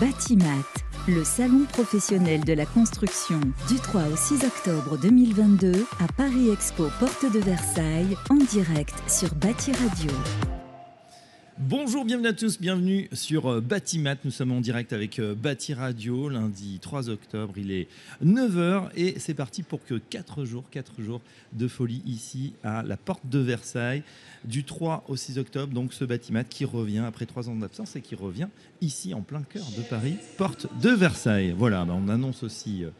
[0.00, 0.46] Batimat,
[1.08, 6.88] le salon professionnel de la construction du 3 au 6 octobre 2022 à Paris Expo
[6.98, 10.10] Porte de Versailles en direct sur Bati Radio.
[11.62, 14.16] Bonjour, bienvenue à tous, bienvenue sur euh, Batimat.
[14.24, 17.86] Nous sommes en direct avec euh, Bati Radio, lundi 3 octobre, il est
[18.24, 21.20] 9h et c'est parti pour que 4 jours, 4 jours
[21.52, 24.02] de folie ici à la porte de Versailles,
[24.44, 28.00] du 3 au 6 octobre, donc ce Batimat qui revient après 3 ans d'absence et
[28.00, 28.48] qui revient
[28.80, 31.54] ici en plein cœur de Paris, porte de Versailles.
[31.54, 32.90] Voilà, bah, on annonce aussi euh,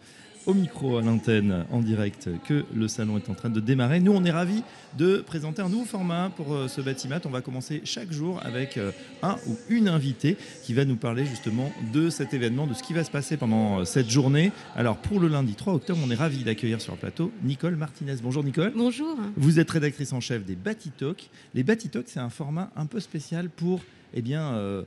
[0.46, 4.00] au micro, à l'antenne, en direct, que le salon est en train de démarrer.
[4.00, 4.62] Nous, on est ravis
[4.96, 7.16] de présenter un nouveau format pour euh, ce bâtiment.
[7.24, 8.90] On va commencer chaque jour avec euh,
[9.22, 12.94] un ou une invitée qui va nous parler justement de cet événement, de ce qui
[12.94, 14.52] va se passer pendant euh, cette journée.
[14.76, 18.16] Alors, pour le lundi 3 octobre, on est ravis d'accueillir sur le plateau Nicole Martinez.
[18.22, 18.72] Bonjour Nicole.
[18.74, 19.16] Bonjour.
[19.36, 21.28] Vous êtes rédactrice en chef des Batitalk.
[21.54, 23.80] Les Batitalk, c'est un format un peu spécial pour
[24.14, 24.84] eh bien,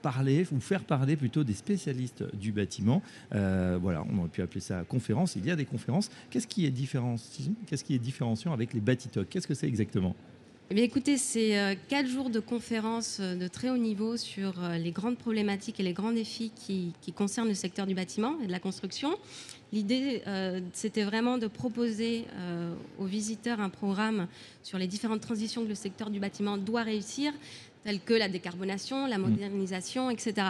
[0.00, 3.02] parler ou faire parler plutôt des spécialistes du bâtiment.
[3.34, 5.36] Euh, voilà, on aurait pu appeler ça conférence.
[5.36, 6.10] Il y a des conférences.
[6.30, 10.14] Qu'est-ce qui est différenciant avec les Batitalk Qu'est-ce que c'est exactement?
[10.72, 14.54] Eh bien, écoutez, c'est euh, quatre jours de conférences euh, de très haut niveau sur
[14.78, 18.52] les grandes problématiques et les grands défis qui, concernent le secteur du bâtiment et de
[18.52, 19.10] la construction.
[19.72, 20.22] L'idée,
[20.72, 22.24] c'était vraiment de proposer
[22.98, 24.26] aux visiteurs un programme
[24.64, 27.32] sur les différentes transitions que le secteur du bâtiment doit réussir,
[27.84, 29.22] telles que la décarbonation, la mm.
[29.22, 30.48] modernisation, etc.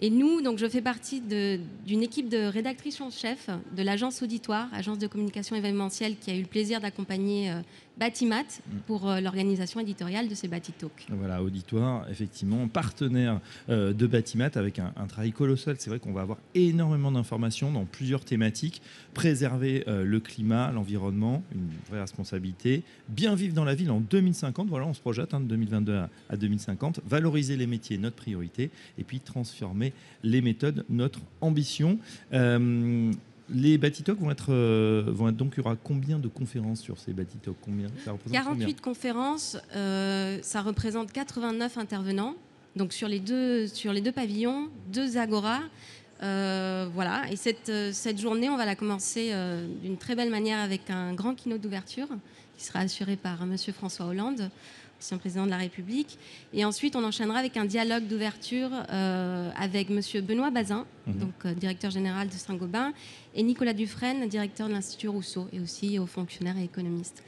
[0.00, 4.68] Et nous, donc, je fais partie d'une équipe de rédactrice en chef de l'agence Auditoire,
[4.72, 7.60] agence de communication événementielle, qui a eu le plaisir d'accompagner euh,
[8.00, 8.78] Batimat mm.
[8.86, 11.06] pour euh, l'organisation éditoriale de ces Batitalks.
[11.10, 15.76] Voilà, auditoire, effectivement, partenaire euh, de Batimat avec un, travail colossal.
[15.78, 18.80] C'est vrai qu'on va avoir énormément d'informations dans plusieurs thématiques.
[19.12, 22.84] Préserver euh, le climat, l'environnement, une vraie responsabilité.
[23.10, 24.68] Bien vivre dans la ville en 2050.
[24.68, 27.00] Voilà, on se projette hein, de 2022 à, 2050.
[27.06, 28.70] Valoriser les métiers, notre priorité.
[28.96, 31.98] Et puis transformer les méthodes, notre ambition.
[33.52, 33.78] Les
[34.30, 37.12] être, euh, vont être donc, il y aura combien de conférences sur ces
[38.04, 42.34] ça 48 conférences, euh, ça représente 89 intervenants.
[42.76, 45.62] Donc sur les deux, sur pavillons, deux agoras.
[46.22, 49.32] Euh, voilà, et cette, cette journée, on va la commencer
[49.82, 52.08] d'une très belle manière avec un grand keynote d'ouverture
[52.56, 54.50] qui sera assuré par Monsieur François Hollande
[55.00, 56.18] ancien président de la République.
[56.52, 61.18] Et ensuite, on enchaînera avec un dialogue d'ouverture euh, avec Monsieur Benoît Bazin, mhm.
[61.18, 62.92] donc euh, directeur général de Saint-Gobain,
[63.34, 67.22] et Nicolas Dufresne, directeur de l'Institut Rousseau, et aussi haut fonctionnaire et économiste.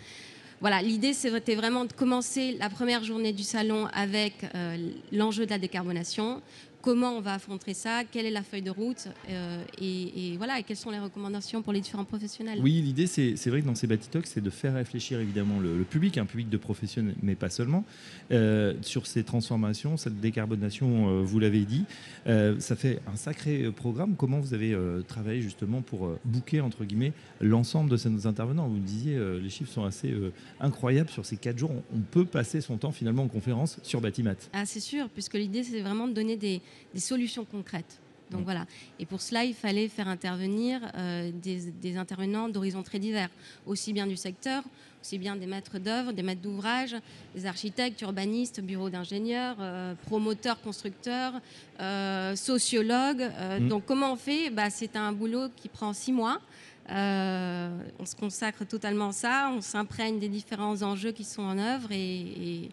[0.60, 4.76] Voilà, l'idée, c'était vraiment de commencer la première journée du salon avec euh,
[5.10, 6.40] l'enjeu de la décarbonation,
[6.82, 10.64] comment on va affronter ça, quelle est la feuille de route euh, et, voilà, et
[10.64, 12.58] quelles sont les recommandations pour les différents professionnels.
[12.60, 16.18] Oui, l'idée, c'est vrai que dans ces Batitox, c'est de faire réfléchir évidemment le, public,
[16.18, 17.84] un public de professionnels, mais pas seulement,
[18.32, 21.84] euh, sur ces transformations, cette décarbonation, euh, vous l'avez dit.
[22.26, 24.16] ça fait un sacré programme.
[24.16, 24.76] Comment vous avez
[25.06, 28.66] travaillé justement pour bouquer, entre guillemets, l'ensemble de ces intervenants?
[28.68, 30.12] Vous me disiez, les chiffres sont assez
[30.60, 31.70] incroyables sur ces quatre jours.
[31.94, 34.34] On, peut passer son temps finalement en conférence sur Batimat.
[34.52, 36.60] Ah, c'est sûr, puisque l'idée, c'est vraiment de donner des
[36.94, 38.00] des solutions concrètes.
[38.32, 38.44] Donc mm.
[38.44, 38.66] voilà.
[38.98, 43.28] Et pour cela, il fallait faire intervenir euh, des, intervenants d'horizons très divers,
[43.66, 44.64] aussi bien du secteur,
[45.00, 46.96] aussi bien des maîtres d'œuvre, des maîtres d'ouvrage,
[47.34, 51.34] des architectes, urbanistes, bureaux d'ingénieurs, euh, promoteurs, constructeurs,
[51.80, 53.30] euh, sociologues.
[53.60, 53.68] Mm.
[53.68, 54.50] Donc comment on fait?
[54.50, 56.40] Bah, C'est un boulot qui prend six mois.
[56.88, 61.92] on se consacre totalement à ça, on s'imprègne des différents enjeux qui sont en œuvre
[61.92, 62.68] et,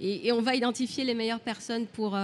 [0.00, 2.16] et, on va identifier les meilleures personnes pour,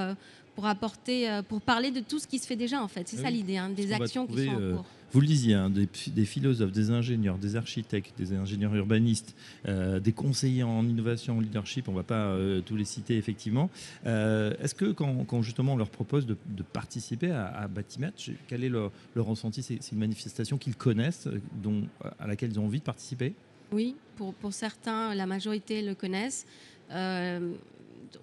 [0.55, 3.09] pour apporter, euh, pour parler de tout ce qui se fait déjà en fait.
[3.09, 4.85] C'est ça l'idée, hein, des actions qui sont en euh, cours.
[5.13, 9.37] Vous le disiez, hein, des, philosophes, des ingénieurs, des architectes, des ingénieurs urbanistes,
[9.69, 13.71] euh, des conseillers en innovation, en leadership, on ne va pas tous les citer effectivement.
[14.05, 16.37] Est-ce que quand, justement on leur propose de,
[16.73, 18.11] participer à, à Batimat,
[18.49, 19.63] quel est leur, ressenti?
[19.63, 21.29] C'est une manifestation qu'ils connaissent,
[21.63, 21.85] dont,
[22.19, 23.35] à laquelle ils ont envie de participer?
[23.71, 26.45] Oui, pour, pour certains, la majorité le connaissent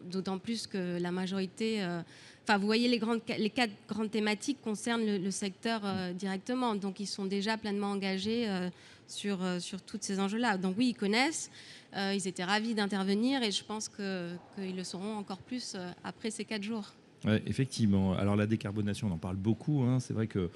[0.05, 1.83] d'autant plus que la majorité.
[1.83, 2.01] Euh,
[2.43, 6.75] enfin, vous voyez, les, quatre grandes thématiques concernent le, secteur euh, directement.
[6.75, 8.69] Donc, ils sont déjà pleinement engagés euh,
[9.07, 10.57] sur, sur tous ces enjeux-là.
[10.57, 11.51] Donc, oui, ils connaissent.
[11.95, 16.63] ils étaient ravis d'intervenir et je pense qu'ils le seront encore plus après ces quatre
[16.63, 16.93] jours.
[17.25, 18.13] Ouais, effectivement.
[18.13, 19.81] Alors, la décarbonation, on en parle beaucoup.
[19.81, 19.99] Hein.
[19.99, 20.49] C'est vrai que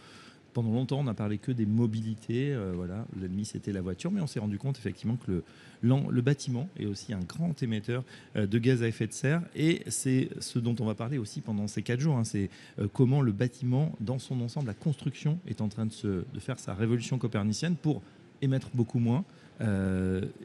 [0.55, 2.53] pendant longtemps, on n'a parlé que des mobilités.
[2.53, 5.43] Euh, voilà, l'ennemi c'était la voiture, mais on s'est rendu compte effectivement que
[5.81, 8.03] le, bâtiment est aussi un grand émetteur
[8.37, 9.41] euh, de gaz à effet de serre.
[9.53, 12.15] Et c'est ce dont on va parler aussi pendant ces quatre jours.
[12.15, 12.23] Hein.
[12.23, 12.49] c'est
[12.79, 16.57] euh, comment le bâtiment, dans son ensemble, la construction est en train de, se, faire
[16.57, 18.01] sa révolution copernicienne pour
[18.41, 19.25] émettre beaucoup moins,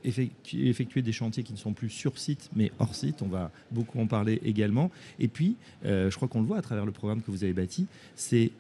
[0.05, 3.23] effectuer, des chantiers qui ne sont plus sur site mais hors site.
[3.23, 4.91] On va beaucoup en parler également.
[5.19, 7.87] Et puis, je crois qu'on le voit à travers le programme que vous avez bâti,
[8.15, 8.53] c'est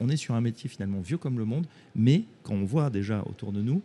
[0.00, 3.22] On est sur un métier finalement vieux comme le monde, mais quand on voit déjà
[3.26, 3.82] autour de nous,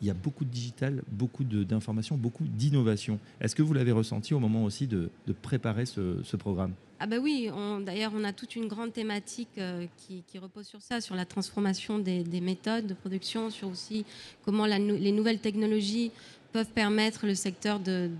[0.00, 3.18] il y a beaucoup de digital, beaucoup d'informations, beaucoup d'innovation.
[3.40, 5.10] Est-ce que vous l'avez ressenti au moment aussi de,
[5.42, 6.72] préparer ce, programme?
[7.00, 7.50] Ah bah oui,
[7.84, 11.98] d'ailleurs on a toute une grande thématique euh, qui, repose sur ça, sur la transformation
[11.98, 14.04] des, méthodes de production, sur aussi
[14.44, 16.12] comment les nouvelles technologies
[16.52, 18.10] peuvent permettre le secteur de,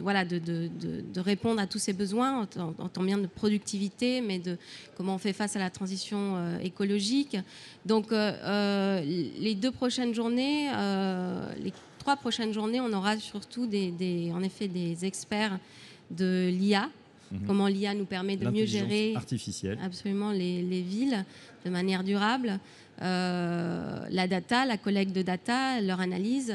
[0.00, 4.56] voilà, de, de, répondre à tous ces besoins, en, tant bien de productivité, mais de
[4.96, 7.36] comment on fait face à la transition euh, écologique.
[7.86, 10.68] Donc, euh, euh, les deux prochaines journées,
[11.62, 15.58] les trois prochaines journées, on aura surtout des, en effet des experts
[16.10, 16.88] de l'IA.
[17.32, 17.40] Mhm.
[17.46, 19.78] Comment l'IA nous permet de mieux gérer artificielle.
[19.82, 21.24] absolument les, les, villes
[21.64, 22.58] de manière durable.
[23.00, 26.54] la data, la collecte de data, leur analyse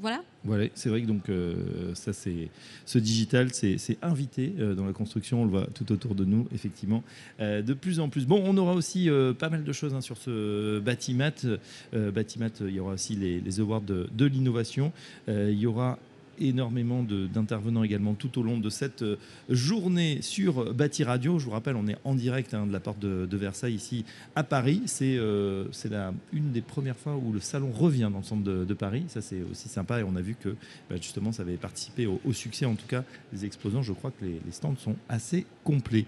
[0.00, 0.22] voilà.
[0.44, 2.48] Voilà, c'est vrai que donc euh, ça c'est
[2.86, 6.48] ce digital c'est invité euh, dans la construction, on le voit tout autour de nous
[6.54, 7.02] effectivement
[7.40, 8.26] euh, de plus en plus.
[8.26, 11.32] Bon, on aura aussi pas mal de choses hein, sur ce Batimat.
[11.92, 14.92] Batimat, il y aura aussi les, awards de, de l'innovation.
[15.28, 15.98] il y aura
[16.40, 19.16] énormément d'intervenants également tout au long de cette euh,
[19.48, 21.38] journée sur Bâti Radio.
[21.38, 24.04] Je vous rappelle, on est en direct hein, de la porte de, Versailles ici
[24.34, 24.82] à Paris.
[24.86, 25.64] C'est euh,
[26.32, 29.04] une des premières fois où le salon revient dans le centre de, Paris.
[29.08, 30.50] Ça, c'est aussi sympa et on a vu que
[30.88, 33.82] bah, justement ça avait participé au, succès en tout cas des exposants.
[33.82, 36.06] Je crois que les, stands sont assez complets.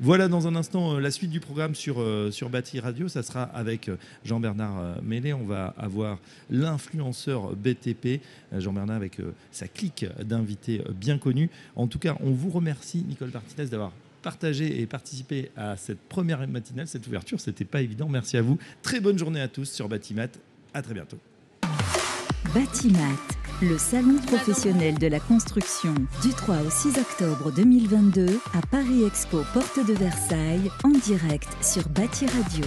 [0.00, 3.08] Voilà dans un instant euh, la suite du programme sur, euh, sur Bâti Radio.
[3.08, 3.90] Ça sera avec
[4.24, 5.32] Jean-Bernard Mélé.
[5.32, 6.18] On va avoir
[6.50, 8.20] l'influenceur BTP,
[8.52, 9.18] Jean-Bernard avec
[9.50, 11.50] sa clique d'invités bien connus.
[11.76, 13.92] En tout cas, on vous remercie, Nicole Martinez, d'avoir
[14.22, 17.40] partagé et participé à cette première matinale, cette ouverture.
[17.40, 18.08] C'était pas évident.
[18.08, 18.58] Merci à vous.
[18.82, 20.28] Très bonne journée à tous sur Batimat.
[20.74, 21.18] À très bientôt.
[22.54, 23.16] Batimat,
[23.62, 29.42] le salon professionnel de la construction du 3 au 6 octobre 2022 à Paris Expo
[29.52, 32.64] Porte de Versailles en direct sur Bati Radio.